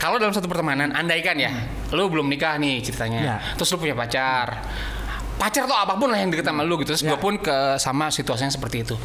[0.00, 1.52] kalau dalam satu pertemanan, andaikan ya,
[1.92, 3.36] lu belum nikah nih ceritanya, Ya.
[3.54, 4.64] terus lu punya pacar,
[5.36, 7.12] pacar atau apa pun lah yang deket sama lu gitu, terus Ya.
[7.12, 8.96] gue pun ke sama situasinya seperti itu.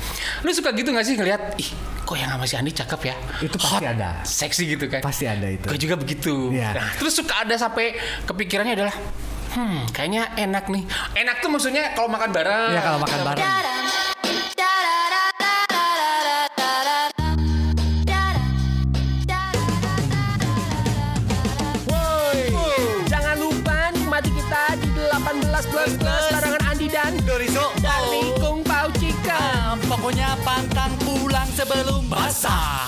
[0.41, 1.69] Lu suka gitu gak sih ngelihat, ih
[2.01, 3.15] kok yang sama si Andi cakep ya?
[3.43, 4.09] Itu pasti ada.
[4.23, 5.03] Seksi gitu kan?
[5.03, 5.67] Pasti ada itu.
[5.67, 6.55] Gue juga begitu.
[6.55, 6.71] Iya.
[6.79, 8.96] Nah, terus suka ada sampai kepikirannya adalah,
[9.51, 10.83] hmm kayaknya enak nih.
[11.15, 12.71] Enak tuh maksudnya kalau makan bareng.
[12.71, 13.51] Ya kalau makan bareng.
[31.65, 32.85] Sebelum basah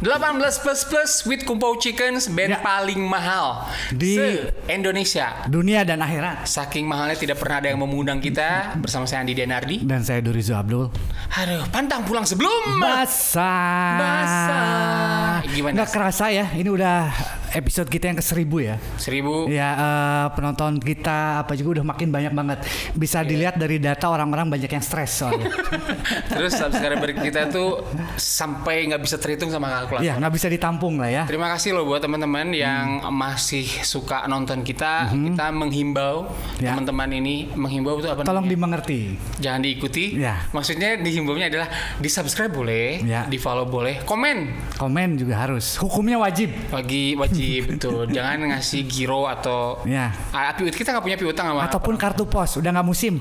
[0.00, 2.64] 18 plus plus with Kumpau Chickens band Ya.
[2.64, 4.28] paling mahal Di- se
[4.70, 5.44] Indonesia.
[5.44, 6.46] Dunia dan akhirat.
[6.48, 9.84] Saking mahalnya tidak pernah ada yang mengundang kita bersama saya Andi Denardi.
[9.84, 10.88] Dan saya Dorizo Abdul.
[11.34, 13.98] Aduh, pantang pulang sebelum Basah.
[14.00, 15.44] Basah.
[15.44, 15.74] Gimana?
[15.76, 17.12] Nggak kerasa ya, ini udah
[17.50, 18.76] episode kita yang ke seribu ya.
[18.96, 19.48] seribu.
[19.48, 22.58] Ya eh, penonton kita apa juga udah makin banyak banget.
[22.92, 23.28] Bisa Iya.
[23.28, 25.48] dilihat dari data orang-orang banyak yang stres soalnya.
[26.30, 27.82] Terus subscriber kita tuh
[28.14, 30.04] sampai nggak bisa terhitung sama kalkulator.
[30.04, 31.22] ya nggak bisa ditampung lah ya.
[31.24, 35.08] Terima kasih loh buat teman-teman yang masih suka nonton kita.
[35.08, 36.30] Kita menghimbau.
[36.58, 36.74] Ya.
[36.74, 38.22] teman-teman ini menghimbau itu apa?
[38.22, 38.50] Tolong namanya?
[38.50, 39.00] dimengerti.
[39.38, 40.04] Jangan diikuti.
[40.16, 40.42] Ya.
[40.50, 43.24] Maksudnya dihimbaunya adalah di subscribe boleh, Ya.
[43.24, 45.78] di follow boleh, komen Komen juga harus.
[45.78, 46.50] Hukumnya wajib.
[46.68, 47.37] bagi wajib
[47.78, 48.04] tuh.
[48.06, 50.10] Jangan ngasih giro atau Ya.
[50.30, 53.16] Ah, piut kita nggak punya piutang sama Ataupun kartu pos udah nggak musim.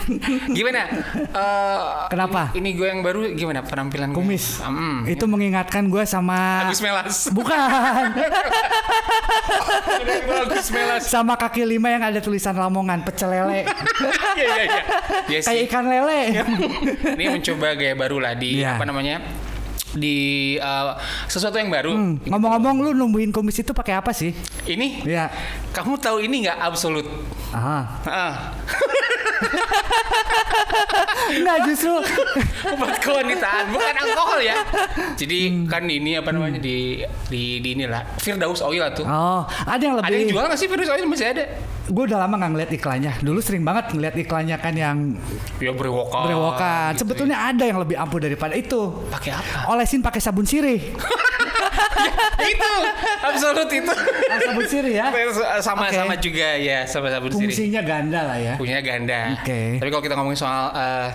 [0.56, 0.84] gimana?
[1.16, 2.52] Eh, Kenapa?
[2.52, 4.18] Ini, ini gue yang baru gimana penampilan gue?
[4.20, 4.60] Kumis.
[4.60, 5.08] Hmm.
[5.08, 7.28] Itu mengingatkan gue sama Agus Melas.
[7.36, 7.56] Bukan.
[10.44, 11.02] Agus Melas.
[11.06, 13.64] sama kaki lima yang ada tulisan Lamongan pecel lele.
[14.34, 14.82] Iya iya iya.
[15.30, 15.38] Iya.
[15.46, 16.20] Kayak ikan lele.
[17.14, 18.74] Ini mencoba gaya baru lah di Iya.
[18.74, 19.22] apa namanya?
[19.94, 20.16] Di
[20.56, 20.92] eh,
[21.26, 21.92] sesuatu yang baru.
[21.94, 24.34] Hmm, Ngomong-ngomong lu numbuhin kumis itu pakai apa sih?
[24.64, 25.30] Ini Ya.
[25.70, 27.06] kamu tahu ini nggak absolut?
[27.54, 27.82] Ah.
[28.04, 28.34] Ah,
[31.30, 31.92] Enggak justru
[32.72, 34.56] obat kewanitaan bukan alkohol ya.
[35.14, 39.04] Jadi kan ini apa namanya di di di inilah Firdaus Oil tuh.
[39.04, 41.44] Oh, ada yang lebih Ada yang jual nggak sih Firdaus Oil masih ada?
[41.84, 43.12] Gue udah lama nggak ngeliat iklannya.
[43.20, 44.96] Dulu sering banget ngeliat iklannya kan yang
[45.60, 46.24] Ya berewokan.
[46.24, 46.90] berewokan.
[46.92, 49.04] gitu Sebetulnya ada yang lebih ampuh daripada itu.
[49.04, 49.12] ya.
[49.12, 49.58] pakai apa?
[49.70, 50.80] Olesin pakai sabun sirih.
[52.52, 52.72] itu
[53.24, 53.94] absolut itu.
[54.44, 55.06] Sabun sirih ya.
[55.60, 56.22] Sama-sama Oke.
[56.24, 57.52] juga ya sama sabun sirih.
[57.52, 58.54] Fungsinya ganda lah ya.
[58.60, 59.36] punya ganda.
[59.40, 59.78] Oke.
[59.80, 61.08] Tapi kalau kita ngomongin soal eh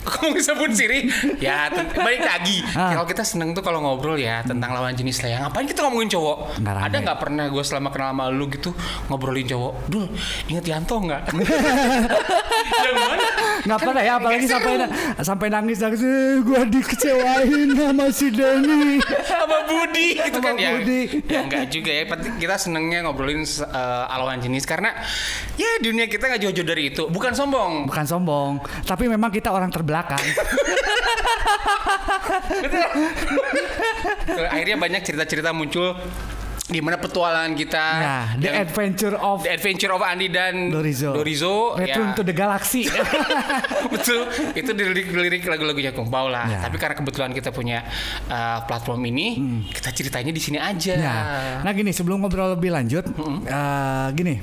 [0.00, 2.64] ngomongin sabun sirih, ya balik lagi.
[2.72, 2.96] Ah.
[2.96, 5.30] Kalau kita seneng tuh kalau ngobrol ya tentang lawan jenis lah.
[5.30, 5.38] ya.
[5.46, 6.36] Ngapain kita ngomongin cowok?
[6.60, 6.86] Nggak rame.
[6.88, 8.70] Ada nggak pernah gue selama kenal sama lu gitu
[9.12, 9.72] ngobrolin cowok?
[9.92, 10.06] Dul,
[10.48, 11.22] inget Yanto nggak?
[12.84, 13.26] Yang mana?
[13.60, 14.88] Nggak pernah ya, apalagi sampai seru.
[15.20, 16.00] sampai nangis nangis.
[16.00, 18.98] Eh, gua dikecewain sama si Denny.
[19.30, 20.70] sama Budi gitu Sama kan ya.
[20.80, 21.00] Budi.
[21.28, 22.02] Ya enggak juga ya.
[22.40, 24.92] Kita senengnya ngobrolin eh, lawan jenis karena
[25.60, 27.04] ya dunia kita nggak jauh-jauh dari itu.
[27.06, 27.84] Bukan sombong.
[27.84, 30.20] Bukan sombong, tapi memang kita orang terbelakang.
[32.60, 32.86] Betul.
[34.52, 35.92] Akhirnya banyak cerita-cerita muncul
[36.70, 41.10] di mana petualangan kita Nah, The yang- Adventure of The Adventure of Andi dan Dorizo.
[41.10, 42.16] Dorizo Return ya.
[42.16, 42.86] to the Galaxy.
[43.94, 46.46] Betul, itu dilirik-lirik lagu-lagunya Kung Pao lah.
[46.46, 46.62] Ya.
[46.62, 47.82] Tapi karena kebetulan kita punya
[48.30, 49.26] uh, platform ini,
[49.66, 50.94] kita ceritanya di sini aja.
[50.94, 51.16] Ya.
[51.60, 53.02] Nah gini sebelum ngobrol lebih lanjut,
[53.50, 54.34] eh, gini.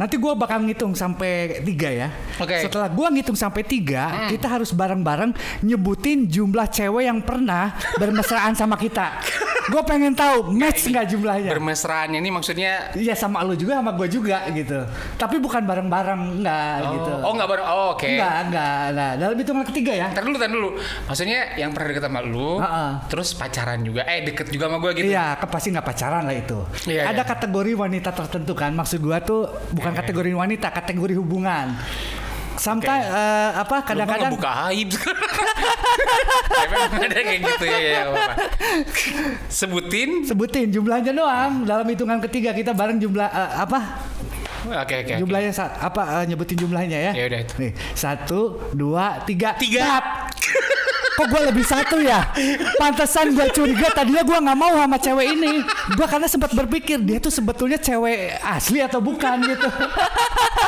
[0.00, 2.08] Nanti gua bakal ngitung sampai tiga ya.
[2.40, 2.64] Oke.
[2.64, 8.80] Setelah gua ngitung sampai tiga, kita harus bareng-bareng nyebutin jumlah cewek yang pernah bermesraan sama
[8.80, 9.12] kita.
[9.70, 11.50] Gue pengen tahu match nggak jumlahnya.
[11.54, 14.82] Bermesraan ini maksudnya Iya sama lu juga sama gue juga gitu.
[15.14, 17.12] Tapi bukan bareng-bareng enggak oh, gitu.
[17.22, 18.08] oh nggak baru oh, oke.
[18.10, 18.82] Enggak, enggak.
[18.98, 20.06] Nah, dalam hitungan ketiga ya.
[20.10, 20.70] Ntar dulu, ntar dulu.
[21.06, 23.06] Maksudnya yang pernah deket sama lu, Ha-ha.
[23.06, 25.06] terus pacaran juga, eh deket juga sama gue gitu.
[25.14, 26.58] Iya, pasti nggak pacaran lah itu.
[26.90, 27.30] Iya, Ada iya.
[27.30, 28.70] kategori wanita tertentu kan.
[28.74, 31.78] Maksud gua tuh bukan kategori wanita, kategori hubungan.
[32.60, 34.88] Sometimes eh, apa Lu mah kadang-kadang ngebuka aib
[37.00, 38.02] ada kayak gitu ya, ya.
[39.48, 40.28] Sebutin.
[40.28, 41.64] sebutin jumlahnya doang.
[41.64, 43.80] Dalam hitungan ketiga kita bareng jumlah eh, apa?
[44.68, 44.94] Oke oke.
[45.08, 45.14] oke.
[45.24, 47.12] Jumlahnya sa- apa eh, nyebutin jumlahnya ya?
[47.16, 47.54] Ya udah itu.
[47.56, 49.56] Nih, satu, dua, tiga.
[49.56, 49.80] Tiga.
[49.80, 50.04] Dap.
[51.10, 52.32] Kok gue lebih satu ya?
[52.80, 55.60] Pantesan gue curiga tadinya gue nggak mau sama cewek ini.
[55.92, 59.68] Gue karena sempat berpikir dia tuh sebetulnya cewek asli atau bukan gitu.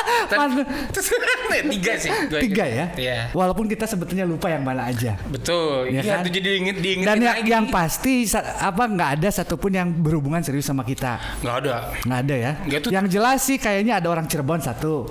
[1.73, 2.11] Tiga sih.
[2.27, 2.85] Dua Tiga ya.
[2.93, 3.19] Iya.
[3.31, 5.15] Walaupun kita sebetulnya lupa yang mana aja.
[5.25, 5.89] Betul.
[5.89, 6.23] Ya Iya, kan?
[6.25, 8.25] jadi diinget diinget Dan yang, yang pasti
[8.59, 11.19] apa nggak ada satupun yang berhubungan serius sama kita.
[11.41, 11.75] nggak ada.
[12.03, 12.51] Nggak ada ya.
[12.79, 15.07] Tuh- Yang jelas sih kayaknya ada orang Cirebon satu.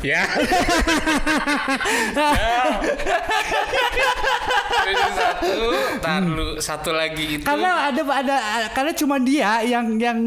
[0.00, 0.24] Ya.
[5.12, 5.54] Satu,
[6.00, 7.44] tar dulu, satu lagi itu.
[7.44, 8.36] Karena ada ada
[8.70, 10.18] karena cuma dia yang yang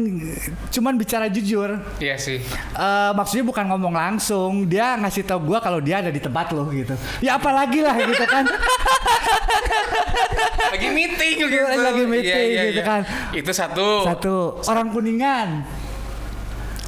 [0.70, 1.76] cuman bicara jujur.
[1.98, 2.40] Iya sih.
[2.72, 6.70] Eh maksudnya bukan ngomong langsung, dia ngasih tau gua kalau dia ada di tempat lo
[6.70, 6.94] gitu.
[7.18, 8.46] Ya apalagi lah gitu kan.
[10.74, 11.56] Lagi meeting gitu.
[11.58, 12.86] Lagi meeting Iya, iya, gitu iya.
[12.86, 13.00] kan.
[13.34, 14.06] Itu satu.
[14.06, 14.34] Satu
[14.70, 15.66] orang kuningan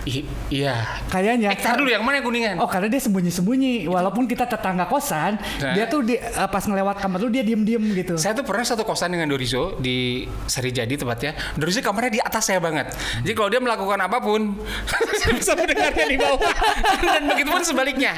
[0.05, 1.03] I- iya.
[1.09, 1.51] kayaknya.
[1.51, 2.55] Eh, dulu yang mana yang kuningan?
[2.59, 5.75] Oh karena dia sembunyi-sembunyi Walaupun kita tetangga kosan Nah.
[5.75, 8.83] Dia tuh di, eh, pas ngelewat kamar lu dia diem-diem gitu Saya tuh pernah satu
[8.83, 11.35] kosan dengan Dorizo di Sarijadi tempatnya.
[11.55, 12.89] Dorizo kamarnya di atas saya banget.
[13.21, 14.55] Jadi kalau dia melakukan apa pun,
[15.19, 16.53] saya bisa mendengarnya di bawah.
[17.15, 18.13] Dan begitu pun sebaliknya.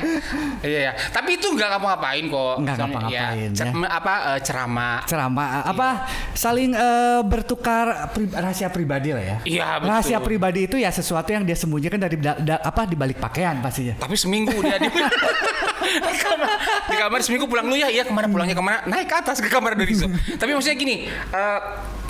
[0.61, 0.93] Iya, iya.
[1.11, 2.55] Tapi itu nggak ngapa-ngapain kok.
[2.61, 3.57] Nggak Soalnya, ngapa-ngapain, ya.
[3.57, 3.89] cer- ya.
[3.91, 4.97] Apa eh, ceramah.
[5.07, 5.89] Ceramah eh, apa
[6.33, 9.89] Saling eh, bertukar pri- rahasia pribadi lah ya Iya, betul.
[9.91, 13.63] Rahasia pribadi itu ya sesuatu yang dia sembunyikan dari da- da- apa di balik pakaian
[13.63, 14.91] pastinya Tapi seminggu dia di,
[16.11, 16.49] di kamar,
[16.91, 17.87] di kamar seminggu pulang lu ya.
[17.87, 18.83] Iya ke mana pulangnya ke mana?
[18.91, 20.11] Naik ke atas ke kamar Dorizo.
[20.11, 21.61] Tapi maksudnya gini, eh,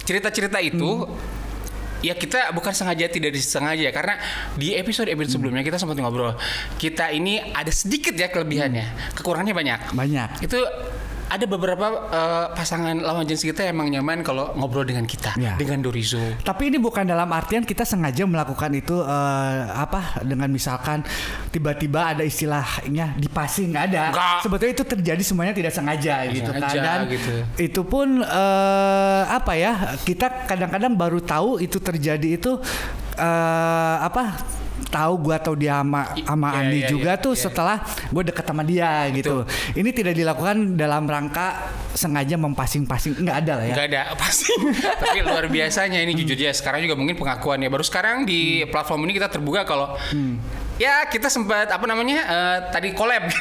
[0.02, 1.04] cerita-cerita itu.
[2.00, 4.16] Ya kita bukan sengaja tidak disengaja karena
[4.56, 6.32] di episode episode sebelumnya kita sempat ngobrol
[6.80, 10.56] kita ini ada sedikit ya kelebihannya kekurangannya banyak Banyak itu
[11.30, 15.54] ada beberapa eh, pasangan lawan jenis kita yang emang nyaman kalau ngobrol dengan kita Ya.
[15.54, 21.06] dengan Dorizo Tapi ini bukan dalam artian kita sengaja melakukan itu eh, apa dengan misalkan
[21.54, 24.10] tiba-tiba ada istilahnya di passing ada.
[24.10, 24.38] Nggak.
[24.42, 26.70] Sebetulnya itu terjadi semuanya tidak sengaja gitu kan.
[26.74, 27.34] Dan gitu.
[27.62, 32.58] itu pun eh, apa ya kita kadang-kadang baru tahu itu terjadi itu
[33.14, 34.42] eh, apa
[34.88, 37.42] tahu gua atau dia sama sama Iya, Andi iya, juga iya, tuh iya.
[37.46, 37.76] setelah
[38.10, 39.36] gue deket sama dia gitu.
[39.76, 43.74] Ini tidak dilakukan dalam rangka sengaja mempasing-pasing nggak ada lah ya.
[43.76, 44.52] Nggak ada pasti.
[45.02, 46.52] Tapi luar biasanya ini jujur aja.
[46.54, 47.68] Sekarang juga mungkin pengakuannya.
[47.70, 49.94] Baru sekarang di platform ini kita terbuka kalau
[50.80, 53.28] ya kita sempat apa namanya eh, tadi collab.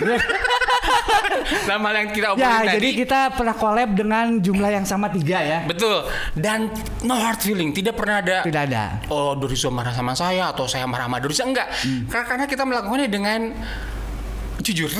[1.65, 2.75] Dalam hal yang kita obrolin Ya, tadi.
[2.75, 5.59] jadi kita pernah collab dengan jumlah yang sama tiga ya.
[5.63, 6.03] Betul.
[6.36, 6.68] Dan
[7.01, 7.71] no hard feeling.
[7.71, 8.38] Tidak pernah ada.
[8.44, 9.00] Tidak ada.
[9.07, 11.69] Oh, Dorizo marah sama saya atau saya marah sama Dorizo enggak.
[11.86, 12.09] Hmm.
[12.09, 13.39] Karena, karena kita melakukannya dengan
[14.59, 14.91] jujur.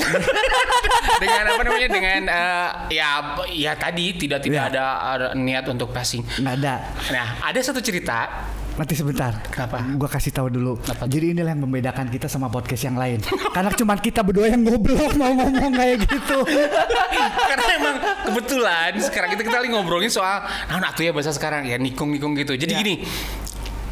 [1.24, 1.90] dengan apa namanya?
[1.90, 3.10] Dengan eh, ya
[3.52, 4.70] ya tadi tidak tidak Ya.
[4.72, 6.24] ada, ada niat untuk passing.
[6.40, 6.74] Nggak ada.
[7.12, 8.48] Nah, ada satu cerita.
[8.80, 9.36] Nanti sebentar.
[9.52, 9.84] Kenapa?
[10.00, 10.80] Gua kasih tahu dulu.
[10.80, 11.12] Apa tuh?
[11.12, 13.20] Jadi inilah yang membedakan kita sama podcast yang lain.
[13.56, 16.48] Karena cuma kita berdua yang goblok mau ngomong kayak gitu.
[17.52, 17.96] Karena emang
[18.32, 22.32] kebetulan sekarang kita kita lagi ngobrolin soal nah nah tuh ya bahasa sekarang ya nikung-nikung
[22.40, 22.56] gitu.
[22.56, 22.80] Jadi Ya.
[22.80, 22.96] gini,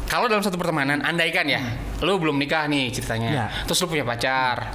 [0.08, 1.60] kalau dalam satu pertemanan andaikan ya,
[2.00, 3.28] lu belum nikah nih ceritanya.
[3.28, 3.46] Ya.
[3.68, 4.72] Terus lu punya pacar.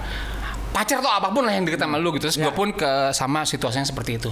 [0.73, 2.25] Pacar tuh apa pun lah yang deket sama lu gitu.
[2.27, 2.49] Terus Ya.
[2.49, 4.29] gue pun ke sama situasinya seperti itu.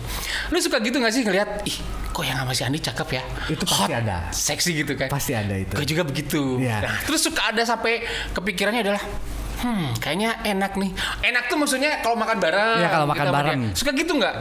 [0.50, 1.78] Lu suka gitu gak sih ngeliat, ih
[2.10, 3.24] kok yang sama si Andi cakep ya?
[3.48, 4.18] Itu pasti ada.
[4.34, 5.08] Seksi gitu kan.
[5.08, 5.78] Pasti ada itu.
[5.78, 6.58] Gue juga begitu.
[6.58, 6.82] Iya.
[6.82, 8.02] Nah, terus suka ada sampai
[8.34, 9.04] kepikirannya adalah
[9.62, 10.90] Hmm, kayaknya enak nih.
[11.22, 12.82] Enak tuh maksudnya kalau makan bareng.
[12.82, 13.62] Iya, kalau gitu makan sama bareng.
[13.78, 14.36] Suka gitu nggak?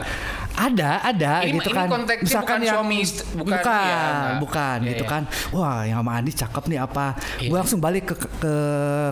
[0.51, 1.87] Ada, ada Ini- gitu ini kan.
[1.87, 4.37] konteksnya bukan suami ist- bukan- bukan, enggak.
[4.39, 5.09] bukan Iya, gitu iya.
[5.09, 5.23] kan.
[5.49, 7.05] Wah, yang sama Andi cakep nih apa?
[7.37, 7.47] Iya.
[7.47, 8.53] Gue langsung balik ke, ke,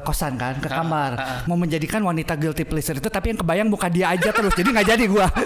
[0.01, 1.11] kosan kan, ke Ah, kamar.
[1.13, 1.39] ah, ah.
[1.45, 4.51] Mau menjadikan wanita guilty pleasure itu tapi yang kebayang bukan dia aja terus.
[4.51, 5.27] jadi nggak jadi gua.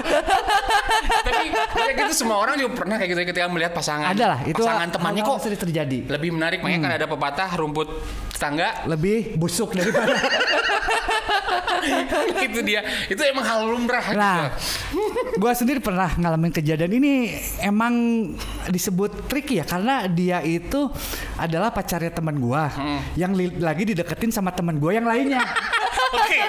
[1.24, 4.12] Tapi kayak gitu semua orang juga pernah kayak gitu ketika melihat pasangan.
[4.12, 6.00] ada lah, itu pasangan temannya kok sering terjadi.
[6.10, 6.60] lebih menarik.
[6.60, 7.88] Makanya kan ada pepatah rumput
[8.30, 10.19] tetangga Lebih busuk daripada
[12.46, 12.82] itu dia.
[13.06, 14.06] Itu emang hal lumrah.
[14.14, 15.38] Nah, gitu.
[15.38, 17.14] gua sendiri pernah ngalamin kejadian ini
[17.60, 17.94] emang
[18.68, 20.90] disebut tricky ya karena dia itu
[21.36, 23.00] adalah pacarnya teman gua Hmm.
[23.14, 25.42] yang li- lagi dideketin sama teman gua yang lainnya.
[26.14, 26.40] Oke.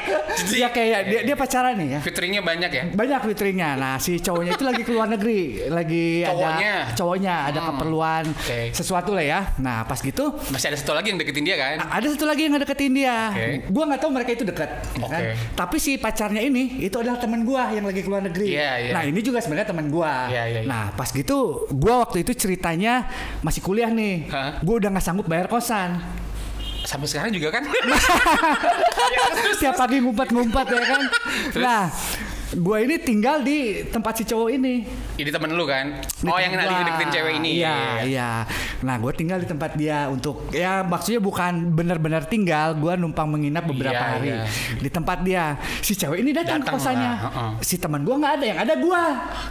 [0.45, 2.01] Jadi Dia kayak dia, dia pacaran nih ya.
[2.01, 2.85] fitrinya banyak ya.
[2.91, 3.69] Banyak fitrinya.
[3.75, 6.75] Nah, si cowoknya itu lagi ke luar negeri, lagi Cowoknya?
[6.85, 7.69] ada cowoknya ada Hmm.
[7.71, 8.61] keperluan Oke.
[8.71, 9.41] sesuatu lah ya.
[9.57, 11.77] Nah, pas gitu Masih ada satu lagi yang deketin dia kan?
[11.83, 13.17] ada satu lagi yang ngedeketin dia.
[13.31, 13.49] Oke.
[13.67, 15.21] Gua nggak tahu mereka itu dekat, ya kan?
[15.21, 15.33] Oke.
[15.55, 18.53] Tapi si pacarnya ini itu adalah teman gua yang lagi keluar negeri.
[18.53, 18.93] Iya, iya.
[18.93, 20.29] Nah, ini juga sebenarnya teman gua.
[20.29, 20.69] Iya, iya, iya.
[20.69, 21.39] Nah, pas gitu
[21.71, 23.09] gua waktu itu ceritanya
[23.41, 24.29] masih kuliah nih.
[24.29, 24.61] Hah?
[24.61, 25.99] Gua udah nggak sanggup bayar kosan.
[26.85, 27.65] Sampai sekarang juga kan?
[29.57, 31.03] Setiap pagi ngumpet-ngumpet ya kan.
[31.57, 31.83] Nah,
[32.53, 34.85] Gue ini tinggal di tempat si cowok ini.
[35.15, 35.97] Ini temen lu kan?
[36.03, 36.85] Di Oh yang gua.
[36.85, 37.51] deketin cewek ini.
[37.57, 38.31] Iya, iya.
[38.81, 43.65] Nah, gue tinggal di tempat dia untuk ya maksudnya bukan benar-benar tinggal, gue numpang menginap
[43.65, 44.45] beberapa Iya, hari iya.
[44.77, 45.45] di tempat dia.
[45.81, 47.11] Si cewek ini datang ke Datang kosannya.
[47.11, 47.51] lah, heeh.
[47.61, 49.03] Si teman gue nggak ada, yang ada gue.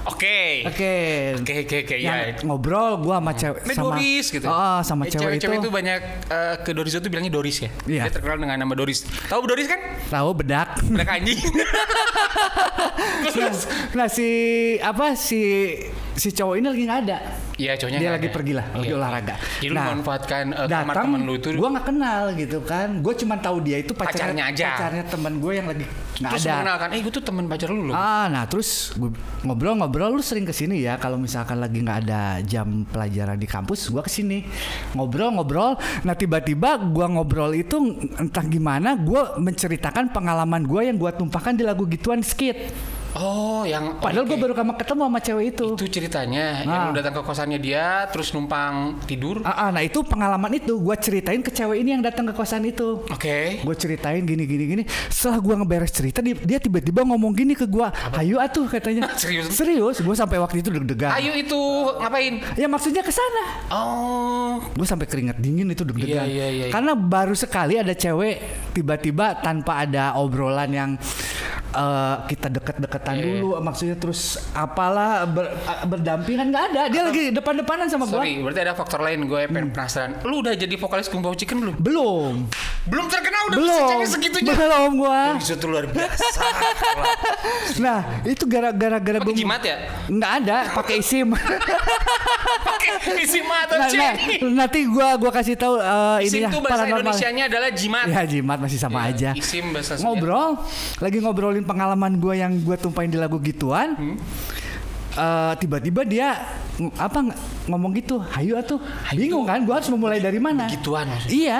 [0.05, 0.39] Oke.
[0.65, 0.93] Oke.
[1.39, 2.35] Oke oke oke Yang ya.
[2.43, 4.45] ngobrol gue sama cewek Ini sama Doris gitu.
[4.45, 5.63] Oh, sama Eh, cewek, cewek itu.
[5.63, 7.69] itu banyak eh, ke Doris itu bilangnya Doris ya.
[7.83, 8.03] Iya.
[8.07, 9.03] Dia terkenal dengan nama Doris.
[9.27, 9.79] Tahu Doris kan?
[10.07, 10.79] Tahu bedak.
[10.85, 11.39] Mereka anjing.
[13.39, 13.51] nah,
[13.95, 14.27] nah, si
[14.77, 15.41] apa si
[16.13, 17.17] si cowok ini lagi nggak ada.
[17.53, 18.35] Iya, cowoknya Dia lagi ada.
[18.35, 18.97] pergi lah, lagi Iya.
[18.97, 19.35] olahraga.
[19.61, 21.47] Jadi lu memanfaatkan, eh, kamar datang, temen lu itu.
[21.53, 22.89] Gue nggak kenal gitu kan.
[23.01, 24.69] Gue cuma tahu dia itu pacarnya, Pacarnya aja.
[24.73, 26.53] Pacarnya temen gue yang lagi nggak Terus ada.
[26.61, 27.95] mengenalkan, eh gue tuh teman pacar lu loh.
[27.97, 28.93] Ah, nah terus
[29.41, 33.89] ngobrol-ngobrol, lu sering ke sini ya kalau misalkan lagi nggak ada jam pelajaran di kampus,
[33.89, 34.45] gua ke sini
[34.93, 35.79] ngobrol-ngobrol.
[36.05, 37.81] Nah tiba-tiba gua ngobrol itu
[38.21, 42.69] entah gimana, gua menceritakan pengalaman gua yang gua tumpahkan di lagu gituan skit.
[43.13, 44.29] Oh, yang Padahal oke.
[44.29, 45.67] gua baru kama- ketemu sama cewek itu.
[45.75, 46.73] itu ceritanya Nah.
[46.83, 49.41] yang datang ke kosannya dia terus numpang tidur.
[49.43, 52.63] Ah, ah, nah itu pengalaman itu gua ceritain ke cewek ini yang datang ke kosan
[52.63, 53.05] itu.
[53.05, 53.61] Oke.
[53.61, 54.83] Gue ceritain gini gini gini.
[55.07, 59.05] Setelah gua ngeberes cerita, dia, tiba-tiba ngomong gini ke gua, "Ayo atuh," katanya.
[59.21, 59.53] Serius?
[59.53, 61.13] Serius, gue sampai waktu itu deg-degan.
[61.13, 61.59] Ayo itu
[61.95, 62.41] ngapain?
[62.55, 63.43] Ya maksudnya ke sana.
[63.69, 66.25] Oh, Gue sampai keringat dingin itu deg-degan.
[66.25, 66.65] Iya, iya, iya.
[66.69, 68.41] Karena baru sekali ada cewek
[68.73, 70.89] tiba-tiba tanpa ada obrolan yang
[71.73, 74.21] eh, kita deket-deketan Iya, dulu, maksudnya terus
[74.53, 75.53] apalah ber-
[75.83, 76.81] berdampingan nggak ada.
[76.87, 78.13] Dia lagi depan-depanan sama gue.
[78.13, 80.21] sorry, berarti ada faktor lain gue pengen penasaran.
[80.21, 81.75] Lu udah jadi vokalis Pao Chicken belum?
[81.77, 82.33] Belum,
[82.83, 84.53] Belum terkenal udah belum, bisa segitunya.
[84.53, 85.21] belum gue.
[85.39, 86.25] Itu tuh luar biasa.
[87.75, 89.89] Nah itu gara-gara gara gue jimat ya?
[90.05, 91.31] nggak ada, pakai isim.
[92.63, 92.89] Pakai
[93.19, 94.13] isi mata nah, nah,
[94.63, 98.05] nanti gue gua kasih tahu eh, Isim ini tuh bahasa Indonesianya adalah jimat.
[98.05, 99.29] Ya jimat masih sama Iya, aja.
[99.35, 99.99] isim bahasa.
[99.99, 100.59] Ngobrol,
[100.99, 103.95] lagi ngobrolin pengalaman gue yang gue tumpahin di lagu gituan.
[103.95, 104.15] Hmm.
[105.13, 106.41] Eh, tiba-tiba dia
[106.97, 107.37] apa ng-
[107.69, 108.81] ngomong gitu, hayu atuh.
[109.13, 110.65] Bingung kan, gue harus memulai dari mana?
[110.65, 111.29] Maksudnya.
[111.29, 111.59] Iya.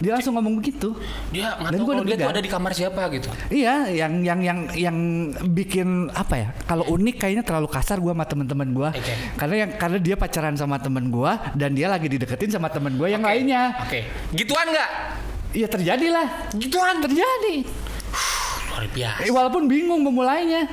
[0.00, 0.96] Dia langsung ngomong begitu.
[1.28, 3.28] Dia nggak Dan tahu gua kalau dia tuh ada di kamar siapa gitu.
[3.52, 4.96] Iya, yang yang yang yang
[5.52, 6.48] bikin apa ya?
[6.64, 8.88] Kalau unik kayaknya terlalu kasar gua sama teman-teman gua.
[8.96, 9.12] Oke.
[9.36, 13.12] Karena yang karena dia pacaran sama temen gua dan dia lagi dideketin sama temen gua
[13.12, 13.76] yang lainnya.
[13.84, 14.08] Oke.
[14.32, 14.90] Gituan nggak?
[15.52, 16.26] Iya terjadilah.
[16.56, 17.04] Gituan.
[17.04, 17.56] Terjadi.
[18.78, 19.20] Luar biasa.
[19.20, 20.70] Eh, walaupun bingung memulainya.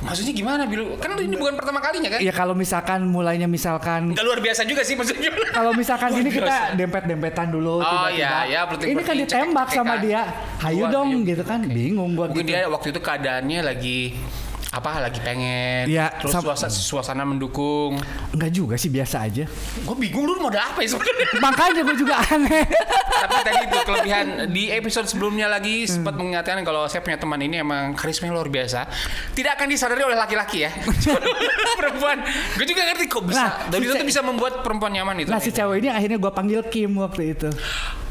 [0.00, 0.96] Maksudnya gimana Bilu?
[0.96, 2.24] Kan ini bukan pertama kalinya kan?
[2.24, 5.28] Ya kalau misalkan mulainya misalkan Nggak luar biasa juga sih maksudnya.
[5.52, 8.16] kalau misalkan gini kita dempet-dempetan dulu Oh, tiba-tiba.
[8.16, 10.24] iya, iya, berarti- Ini kan ditembak sama dia.
[10.56, 11.60] Hayu dong gitu kan.
[11.60, 12.54] Bingung gua Mungkin gitu.
[12.54, 13.98] dia waktu itu keadaannya lagi
[14.70, 15.90] apa lagi pengen?
[15.90, 17.98] Iya, terus suasana, suasana mendukung?
[18.30, 19.42] Enggak juga sih biasa aja.
[19.82, 21.26] gue bingung lu mau ada apa ya sebenarnya?
[21.50, 22.64] Makanya gue juga aneh.
[23.10, 24.26] tapi tadi itu kelebihan.
[24.54, 28.86] Di episode sebelumnya lagi sempat mengingatkan kalau saya punya teman ini emang karisma luar biasa.
[29.34, 30.70] Tidak akan disadari oleh laki-laki ya.
[31.82, 32.22] Perempuan.
[32.54, 33.42] Gue juga ngerti kok bisa.
[33.42, 35.34] Nah, dari si itu bisa membuat perempuan nyaman itu.
[35.34, 37.50] Nah si cewek ini akhirnya gue panggil Kim waktu itu.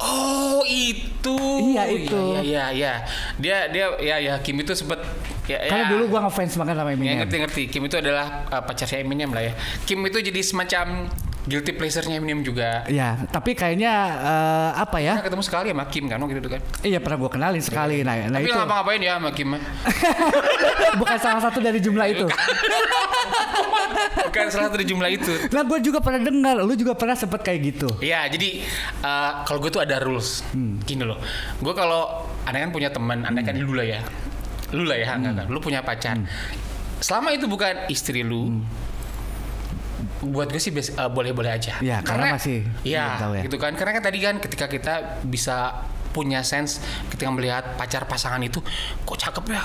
[0.03, 1.39] oh itu.
[1.71, 2.19] Iya, itu.
[2.35, 2.93] iya iya iya.
[3.39, 4.99] Dia dia ya ya Kim itu sempat
[5.47, 5.91] ya, Karena ya.
[5.95, 7.17] dulu gue ngefans banget sama Ya Eminem.
[7.25, 7.63] ngerti ngerti.
[7.69, 9.53] Kim itu adalah uh, pacarnya Eminem lah ya.
[9.85, 11.09] Kim itu jadi semacam
[11.49, 12.85] guilty pleasure-nya Eminem juga.
[12.85, 13.91] Ya, tapi kayaknya
[14.21, 15.17] eh, apa ya?
[15.25, 16.61] Ketemu sekali sama Kim kan waktu itu kan.
[16.85, 18.05] Iya pernah gue kenalin sekali.
[18.05, 19.49] Nah, nah Tapi itu nggak ngapa-ngapain ya sama Kim.
[21.01, 22.25] bukan salah satu dari jumlah itu.
[24.29, 25.33] Bukan salah satu dari jumlah itu.
[25.49, 27.89] Nah, gue juga pernah dengar, lu juga pernah sempet kayak gitu.
[27.97, 28.61] Iya, jadi
[29.01, 30.45] uh, kalau gue tuh ada rules.
[30.85, 31.17] Gini loh.
[31.57, 33.99] Gue kalau aneh kan punya teman, aneh kan lu lah ya.
[34.75, 35.47] Lu lah ya, enggak, enggak.
[35.49, 36.17] Lu punya pacar.
[36.99, 38.61] Selama itu bukan istri lu,
[40.19, 41.79] buat gue sih uh, boleh-boleh aja.
[41.79, 43.41] Ya, karena masih Iya, belum tahu ya.
[43.47, 43.71] gitu kan.
[43.75, 46.81] Karena kan tadi kan ketika kita bisa punya sense
[47.13, 48.59] ketika melihat pacar pasangan itu
[49.05, 49.63] kok cakep ya.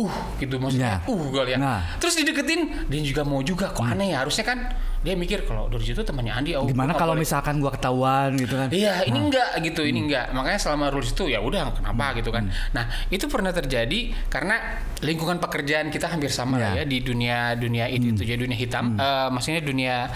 [0.00, 0.98] Uh, gitu maksudnya.
[0.98, 1.10] Ya.
[1.10, 1.58] Uh, gue lihat.
[1.58, 1.80] Nah.
[1.98, 3.68] Terus dideketin, dia juga mau juga.
[3.68, 4.24] Kok aneh ya?
[4.24, 4.58] Harusnya kan
[5.00, 6.52] dia mikir kalau dari situ temannya Andi.
[6.52, 7.24] Oh, Gimana gua kalau boleh.
[7.24, 8.68] misalkan gue ketahuan gitu kan?
[8.68, 9.90] Iya, ini enggak gitu, Hmm.
[9.92, 10.26] ini enggak.
[10.30, 12.52] Makanya selama rules itu ya udah kenapa gitu kan.
[12.72, 14.60] Nah, itu pernah terjadi karena
[15.00, 16.82] lingkungan pekerjaan kita hampir sama lah Ya.
[16.82, 19.00] ya di dunia dunia ini itu jadi dunia hitam, Hmm.
[19.00, 20.12] Eh, maksudnya dunia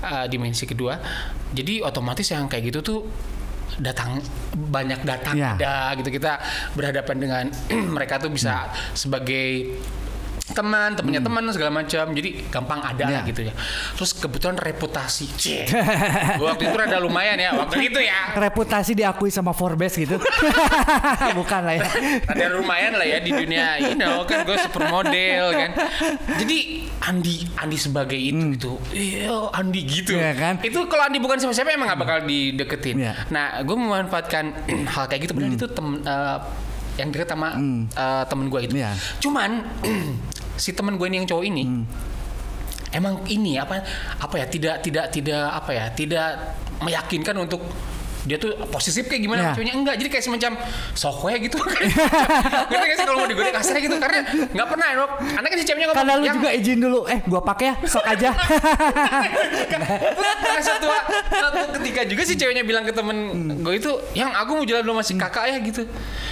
[0.00, 0.94] eh, dimensi kedua.
[1.50, 3.00] Jadi otomatis yang kayak gitu tuh
[3.76, 4.18] datang
[4.50, 5.52] banyak datang Ya.
[5.54, 6.40] ada gitu kita
[6.72, 7.44] berhadapan dengan
[7.96, 8.72] mereka tuh bisa Hmm.
[8.92, 9.76] sebagai
[10.52, 12.04] teman, temennya teman segala macam.
[12.10, 13.20] Jadi gampang ada Ya.
[13.20, 13.52] lah gitu ya.
[13.94, 15.26] Terus kebetulan reputasi.
[15.40, 15.64] Cie.
[16.36, 18.32] Gua waktu itu rada lumayan ya waktu itu ya.
[18.34, 20.16] Reputasi diakui sama Forbes gitu.
[21.38, 21.86] Bukan lah ya.
[22.26, 25.70] Ada lumayan lah ya di dunia you know kan gue supermodel kan.
[26.38, 26.58] Jadi
[26.98, 28.72] Andi Andi sebagai itu gitu.
[28.90, 30.12] Iya Andi gitu.
[30.14, 30.54] Iya kan?
[30.60, 32.98] Itu kalau Andi bukan siapa-siapa emang gak bakal dideketin.
[32.98, 33.14] Iya.
[33.30, 34.44] Nah gue memanfaatkan
[34.94, 35.32] hal kayak gitu.
[35.36, 36.38] Padahal itu tem, eh,
[36.98, 37.54] yang deket sama
[37.94, 38.74] eh, temen gue itu.
[38.76, 38.90] Iya.
[39.22, 39.50] Cuman
[40.58, 41.64] si temen gue ini yang cowok ini
[42.92, 43.84] emang ini apa
[44.20, 46.28] apa ya tidak tidak tidak apa ya tidak
[46.82, 47.60] meyakinkan untuk
[48.28, 49.52] dia tuh posesif kayak gimana Iya.
[49.54, 50.52] cowoknya enggak jadi kayak semacam
[50.92, 51.56] sokwe gitu
[52.68, 55.86] ngerti gak sih kalau mau digodek kasarnya gitu karena nggak pernah dok anaknya si ceweknya
[55.86, 57.00] ngomong Karena lu yang- juga izin dulu.
[57.06, 58.30] Eh, gua pakai ya, sok aja.
[59.64, 60.86] Karena satu,
[61.30, 63.16] satu ketika juga si ceweknya bilang ke temen
[63.58, 65.82] gue itu yang aku mau jalan dulu masih kakak ya gitu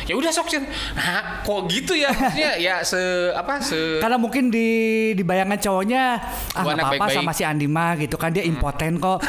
[0.04, 0.64] ya udah sok Cen.
[0.92, 2.98] nah kok gitu ya maksudnya ya se
[3.32, 4.68] apa se Karena mungkin di
[5.12, 6.02] di bayangan cowoknya
[6.52, 9.22] ah anak apa-apa sama si Andi mah gitu kan dia impoten kok.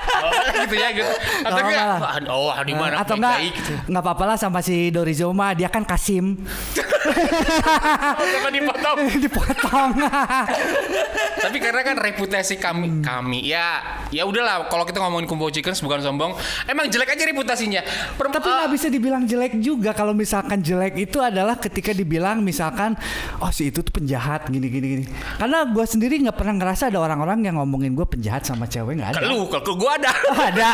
[0.63, 1.85] gitu ya gitu atau Oh, enggak
[2.21, 2.33] enggak.
[2.33, 5.67] oh di mana Atau enggak baik gitu nggak apa-apa lah sama si Dorizo mah dia
[5.67, 6.37] kan Kasim
[8.21, 9.89] sama dipotong dipotong.
[11.43, 15.99] tapi karena kan reputasi kami kami ya ya udahlah kalau kita ngomongin Kumbo Chicken bukan
[15.99, 16.31] sombong
[16.65, 17.81] emang jelek aja reputasinya
[18.13, 22.39] Per- Tapi eh, nggak bisa dibilang jelek juga kalau misalkan jelek itu adalah ketika dibilang
[22.41, 22.93] misalkan
[23.39, 25.05] oh si itu tuh penjahat gini gini gini.
[25.35, 29.17] Karena gue sendiri nggak pernah ngerasa ada orang-orang yang ngomongin gue penjahat sama cewek nggak
[29.17, 29.25] ada.
[29.25, 30.69] lu kalau ke gua ada Oh, ada.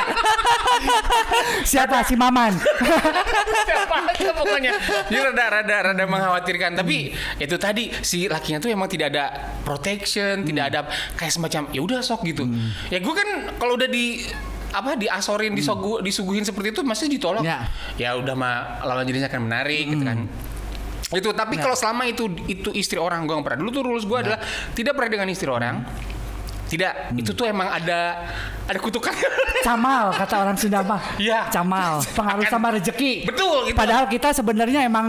[1.66, 2.06] Siapa?
[2.06, 2.54] Si Maman?
[3.68, 4.72] siapa aja pokoknya.
[5.10, 6.78] Jadi rada rada rada mengkhawatirkan.
[6.78, 9.26] Tapi itu tadi si lakinya tuh emang tidak ada
[9.66, 10.80] protection tidak ada
[11.18, 12.46] kayak semacam ya udah sok gitu.
[12.94, 14.22] Ya gue kan kalau udah di
[14.68, 17.42] apa diasorin disogu, disuguhin seperti itu masih ditolak.
[17.42, 17.72] Ya.
[17.96, 20.28] ya udah mah lawan jenisnya akan menarik gitu kan.
[21.08, 23.60] Itu tapi kalau selama itu itu istri orang gue nggak pernah.
[23.64, 24.40] Dulu tuh rules gue adalah
[24.76, 25.88] tidak pernah dengan istri orang.
[26.68, 27.16] Tidak.
[27.16, 28.28] Itu tuh emang ada
[28.68, 29.16] ada kutukan
[29.68, 31.02] Camal kata orang Sunda mah.
[31.18, 31.48] Iya.
[31.50, 33.28] Camal, pengaruh sama rezeki.
[33.28, 33.76] Betul, gitu.
[33.76, 35.08] Padahal kita sebenarnya emang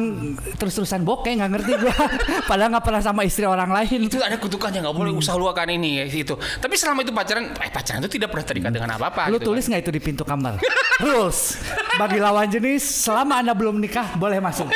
[0.57, 1.95] terus-terusan bokeh nggak ngerti gua.
[2.51, 4.01] Padahal nggak pernah sama istri orang lain.
[4.01, 7.51] itu ada kutukannya nggak boleh usaha lu akan ini ya itu tapi selama itu pacaran
[7.53, 10.23] eh pacaran itu tidak pernah terikat dengan apa apa Lu tulis nggak itu di pintu
[10.23, 10.59] kamar?
[11.05, 11.59] Rules
[11.95, 14.67] bagi lawan jenis selama anda belum nikah boleh masuk.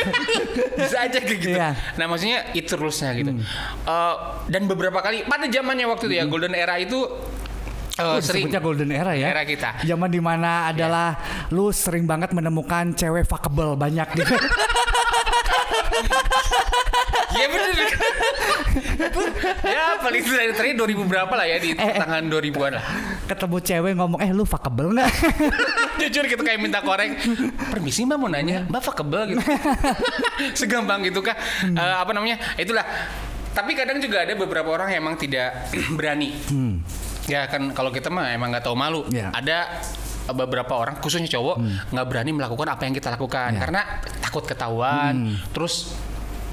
[0.73, 1.75] bisa aja kayak gitu Iya.
[1.97, 3.33] nah maksudnya itu rulesnya gitu
[3.83, 4.15] Eh,
[4.47, 7.03] dan beberapa kali pada zamannya waktu itu ya golden era itu
[7.93, 9.31] eh, Oh, sering golden era ya.
[9.31, 9.85] Era kita.
[9.85, 11.17] Zaman di mana adalah
[11.51, 14.33] lu sering banget menemukan cewek fuckable banyak gitu.
[17.33, 17.71] Iya bener
[19.65, 21.97] ya paling terakhir terakhir 2000 berapa lah ya di Eh, eh.
[21.97, 22.85] tangan 2000-an lah
[23.25, 25.11] Ketemu cewek ngomong, eh lu fuckable nggak?
[26.03, 27.17] jujur gitu kayak minta korek
[27.73, 29.41] permisi mbak mau nanya mbak fuckable gitu
[30.53, 32.85] segampang gitu kah Eh, apa namanya itulah
[33.53, 36.37] tapi kadang juga ada beberapa orang yang emang tidak berani
[37.31, 39.07] ya kan kalau kita mah emang nggak tahu malu.
[39.13, 39.31] Ya.
[39.35, 39.83] ada
[40.31, 41.57] beberapa orang khususnya cowok
[41.91, 43.59] nggak berani melakukan apa yang kita lakukan.
[43.59, 43.61] Ya.
[43.63, 43.81] karena
[44.23, 45.95] takut ketahuan terus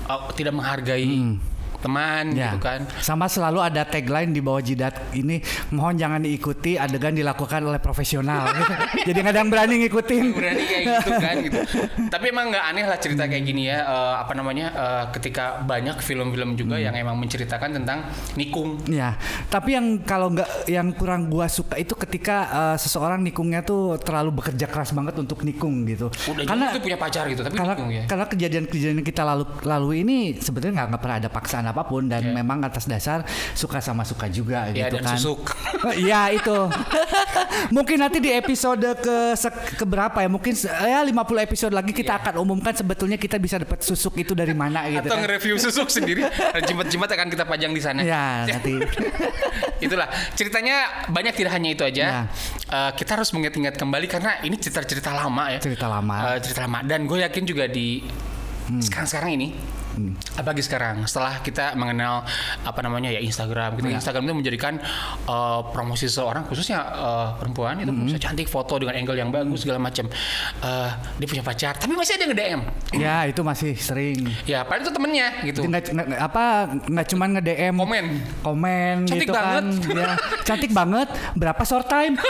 [0.10, 1.38] eh, tidak menghargai
[1.80, 2.52] teman Ya.
[2.54, 5.40] gitu kan Sama selalu ada tagline di bawah jidat ini,
[5.72, 8.52] mohon jangan diikuti adegan dilakukan oleh profesional.
[9.08, 10.24] Jadi nggak ada yang berani ngikutin.
[10.32, 11.60] berani kayak gitu kan gitu.
[12.14, 13.82] Tapi emang nggak aneh lah cerita kayak gini ya.
[13.82, 14.68] eh, apa namanya?
[14.70, 18.04] eh, ketika banyak film-film juga yang emang menceritakan tentang
[18.36, 18.80] nikung.
[18.86, 19.16] Ya,
[19.48, 24.42] tapi yang kalau nggak yang kurang gua suka itu ketika eh, seseorang nikungnya tuh terlalu
[24.42, 26.10] bekerja keras banget untuk nikung gitu.
[26.28, 28.04] Udah karena itu punya pacar gitu, tapi karena, nikung ya.
[28.06, 32.34] karena kejadian-kejadian kita lalu lalu ini sebetulnya nggak pernah ada paksaan apa pun dan Iya.
[32.36, 35.16] memang atas dasar suka sama suka juga Ya gitu dan kan.
[35.16, 35.40] susuk.
[35.96, 36.58] Iya itu.
[37.76, 40.28] Mungkin nanti di episode ke se- ke berapa ya?
[40.28, 44.52] Mungkin ya 50 episode lagi kita akan umumkan sebetulnya kita bisa dapat susuk itu dari
[44.52, 45.06] mana gitu.
[45.06, 45.24] Atau kan.
[45.24, 46.26] nge-review susuk sendiri.
[46.68, 48.02] Jimat-jimat akan kita pajang di sana.
[48.02, 48.76] Ya, nanti.
[49.80, 52.04] Itulah ceritanya banyak tidak hanya itu aja.
[52.04, 52.22] Ya.
[52.68, 55.60] Eh, kita harus mengingat-ingat kembali karena ini cerita-cerita lama ya.
[55.60, 56.36] Cerita lama.
[56.36, 58.04] Eh, cerita lama dan gue yakin juga di
[58.70, 59.48] sekarang-sekarang ini
[60.36, 62.24] apalagi sekarang setelah kita mengenal
[62.62, 63.78] apa namanya ya Instagram.
[63.78, 64.74] Gitu Instagram itu menjadikan
[65.26, 69.78] eh, promosi seseorang khususnya eh, perempuan itu bisa cantik foto dengan angle yang bagus segala
[69.78, 70.08] macam.
[70.60, 72.62] Eh, dia punya pacar tapi masih ada yang nge-DM
[73.00, 74.28] Ya itu masih sering.
[74.44, 75.60] ya padahal itu temennya gitu.
[75.64, 76.44] Nggak, nggak- apa
[76.86, 78.06] nggak cuma nge DM komen.
[78.42, 79.64] Komen Cantik gitu kan.
[79.94, 80.10] Ya
[80.44, 81.08] cantik banget.
[81.36, 82.16] Berapa short time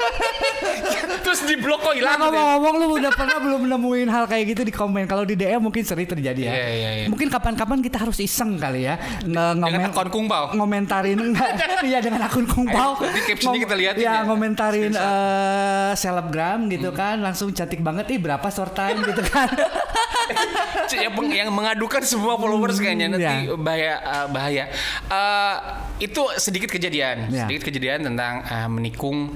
[1.24, 2.22] terus di blok kok nah, hilang ya.
[2.24, 5.82] ngomong-ngomong lu udah pernah belum nemuin hal kayak gitu di komen kalau di DM mungkin
[5.82, 7.06] sering terjadi ya Iya, iya, iya.
[7.06, 10.44] mungkin kapan-kapan kita harus iseng kali ya nge ngomen akun Kungpao.
[10.54, 11.50] ngomentarin enggak
[11.88, 14.20] iya dengan akun kungpau Ayo, nanti captionnya kita liatin ya ya.
[14.26, 19.48] ngomentarin eh, selebgram gitu kan langsung cantik banget ih berapa short time gitu kan
[20.94, 23.54] yang, yang mengadukan semua followers kayaknya nanti ya.
[23.56, 24.64] bahaya uh, bahaya
[25.06, 25.56] Uh,
[25.98, 27.44] itu sedikit kejadian Ya.
[27.44, 29.34] sedikit kejadian tentang uh, menikung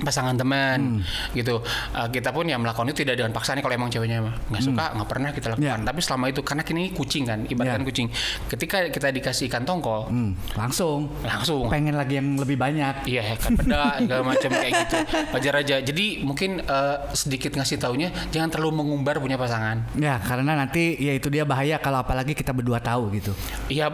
[0.00, 1.60] pasangan teman gitu
[1.92, 4.84] Eh, kita pun ya melakukan itu tidak dengan paksaan kalau emang ceweknya mah nggak suka
[4.92, 5.76] nggak pernah kita lakukan Ya.
[5.78, 7.86] tapi selama itu karena kini kucing kan ibaratkan Ya.
[7.86, 8.06] kucing
[8.48, 13.04] ketika kita dikasih ikan tongkol Hmm, langsung langsung pengen lagi yang lebih banyak.
[13.04, 14.96] Iya kan beda segala macam kayak gitu
[15.30, 20.56] wajar aja jadi mungkin eh, sedikit ngasih taunya jangan terlalu mengumbar punya pasangan Ya, karena
[20.56, 23.32] nanti ya itu dia bahaya kalau apalagi kita berdua tahu gitu.
[23.68, 23.92] Iya,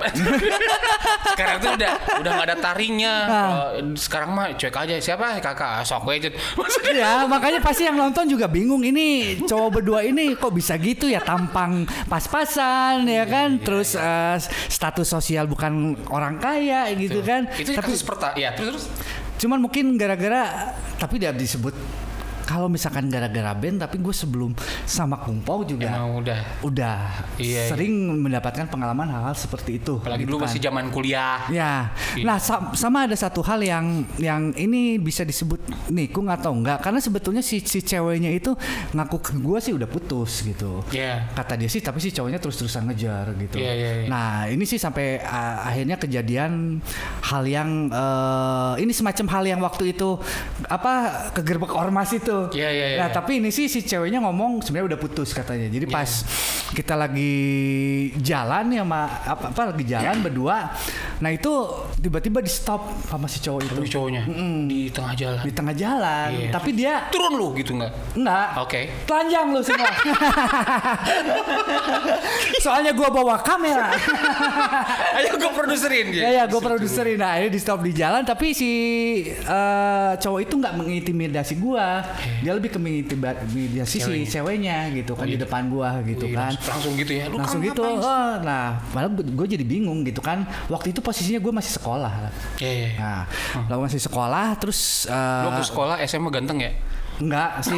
[1.33, 3.15] sekarang tuh udah udah nggak ada taringnya.
[3.15, 3.29] Ah.
[3.29, 3.59] Kalau
[3.95, 4.95] sekarang mah cuek aja.
[4.99, 5.85] Siapa kakak?
[5.89, 6.05] Sok.
[6.05, 11.09] Maksudnya Ya, makanya pasti yang nonton juga bingung ini cowok berdua ini kok bisa gitu
[11.09, 14.37] ya tampang pas-pasan ya kan, terus eh,
[14.69, 17.49] status sosial bukan orang kaya gitu kan.
[17.57, 18.05] itu Tapi kasus.
[18.37, 18.85] Ya terus terus.
[19.39, 21.73] cuman mungkin gara-gara tapi dia disebut
[22.49, 26.41] kalau misalkan gara-gara band tapi gue sebelum sama Kumpau juga Emang udah.
[26.65, 26.99] udah
[27.37, 27.63] Iya, iya.
[27.69, 30.01] sering mendapatkan pengalaman hal-hal seperti itu.
[30.01, 30.45] Apalagi gitu dulu kan.
[30.49, 31.45] masih zaman kuliah.
[31.53, 32.25] Ya, Iya.
[32.25, 33.85] nah sa- sama ada satu hal yang
[34.17, 38.57] yang ini bisa disebut nikung atau enggak karena sebetulnya si si ceweknya itu
[38.91, 40.81] ngaku ke gue sih udah putus gitu.
[40.89, 41.29] Iya.
[41.31, 43.61] Kata dia sih tapi si cowoknya terus-terusan ngejar gitu.
[43.61, 44.07] Iya, iya, iya.
[44.09, 46.81] Nah, ini sih sampai uh, akhirnya kejadian
[47.23, 50.17] hal yang eh, ini semacam hal yang waktu itu
[50.65, 50.93] apa
[51.35, 52.38] kegerbek ormas itu.
[52.55, 52.99] Iya, iya, iya.
[53.03, 55.67] Nah, tapi ini sih si ceweknya ngomong sebenarnya udah putus katanya.
[55.67, 55.75] Iya.
[55.81, 56.11] Jadi pas
[56.73, 57.35] kita lagi
[58.23, 60.71] jalan ya sama apa, apa lagi jalan berdua.
[61.19, 61.51] Nah, itu
[61.99, 64.23] tiba-tiba di stop sama si cowok itu Tapi cowoknya
[64.65, 65.43] di tengah jalan.
[65.43, 66.29] di tengah jalan.
[66.31, 66.51] Iya.
[66.51, 67.93] Tapi dia Turun lu gitu nggak?
[68.15, 68.49] enggak.
[68.61, 68.81] Oke.
[69.05, 69.89] Telanjang lu semua.
[72.59, 73.91] Soalnya gua bawa kamera.
[75.15, 76.21] Ayo gue produserin dia.
[76.21, 78.71] ya ya gue produserin nah ini di stop di jalan tapi si
[79.29, 82.03] eh, cowok itu nggak mengintimidasi gua
[82.39, 84.91] dia lebih ke mengintimidasi si Ceweknya.
[84.95, 85.43] gitu kan Oh, di iya.
[85.43, 87.25] depan gua gitu Wih, kan langsung, gitu ya.
[87.27, 91.53] Lu langsung gitu oh, nah malah gue jadi bingung gitu kan waktu itu posisinya gue
[91.57, 92.13] masih sekolah
[92.61, 92.89] Iya, iya.
[92.93, 93.15] iya.
[93.65, 96.73] nah lo masih sekolah terus eh, Lu waktu sekolah SMA ganteng ya?
[97.19, 97.75] Enggak sih,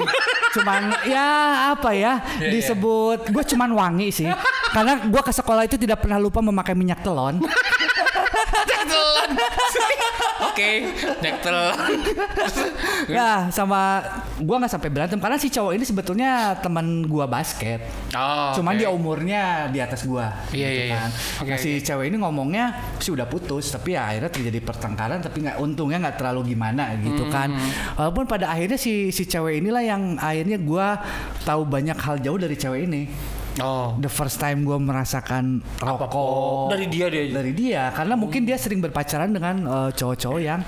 [0.53, 1.29] cuman ya
[1.73, 4.29] apa ya Iya, disebut gue cuman wangi sih,
[4.69, 7.41] karena gue ke sekolah itu tidak pernah lupa memakai minyak telon.
[8.83, 9.31] Telan.
[10.51, 10.71] Oke,
[11.21, 11.77] naik telan.
[13.07, 14.01] Ya sama
[14.37, 18.81] gue nggak sampai berantem karena si cowok ini sebetulnya teman gue basket, Oh, cuman oke.
[18.81, 20.27] dia umurnya di atas gue.
[20.51, 21.03] Iya, iya, iya.
[21.39, 25.45] Oke, Nah, si cewek ini ngomongnya sih udah putus, tapi ya akhirnya terjadi pertengkaran, tapi
[25.45, 27.33] nggak untungnya nggak terlalu gimana gitu Hmm.
[27.33, 27.49] kan.
[27.95, 30.87] Walaupun pada akhirnya si si cewek inilah yang akhirnya gue
[31.43, 33.03] tahu banyak hal jauh dari cewek ini.
[33.57, 33.99] Oh.
[33.99, 37.27] the first time gue merasakan rokok Oh, dari dia dia.
[37.29, 40.63] dari dia karena mungkin dia sering berpacaran dengan eh, cowok-cowok yang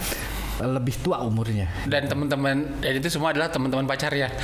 [0.58, 4.30] lebih tua umurnya dan teman-teman dan itu semua adalah teman-teman pacarnya.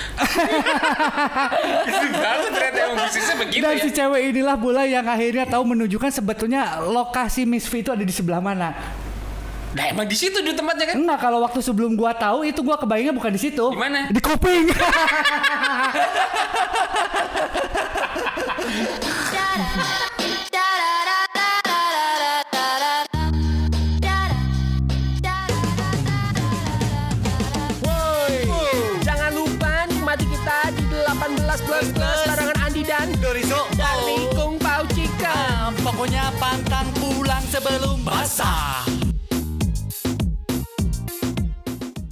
[2.19, 3.83] Banget ternyata emang bisnisnya begitu dan ya.
[3.83, 8.11] si cewek inilah pula yang akhirnya tahu menunjukkan sebetulnya lokasi Miss V itu ada di
[8.11, 8.73] sebelah mana
[9.69, 10.97] Nah emang di situ di tempatnya kan?
[10.97, 14.09] enggak kalau waktu sebelum gua tahu itu gua kebayangnya bukan di situ Di mana?
[14.09, 14.73] di kuping
[29.07, 33.71] jangan lupa nikmati kita di 18 plus plus barengan Andi dan Doriso.
[33.79, 35.31] Dari Kung Pao Chicken.
[35.31, 38.98] Ah, Pokoknya pantang pulang sebelum basah